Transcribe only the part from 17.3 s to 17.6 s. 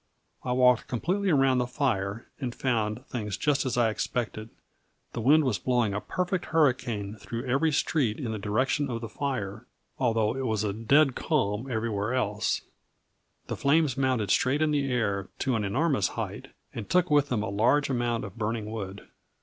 a